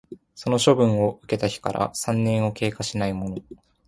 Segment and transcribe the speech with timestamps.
[0.33, 3.37] その処分を受けた日から三年を経過しないもの